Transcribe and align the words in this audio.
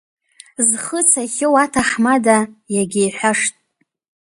Зхы 0.67 0.99
цахьоу 1.09 1.55
аҭаҳмада 1.63 2.37
иагьа 2.73 3.01
иҳәашт… 3.07 3.55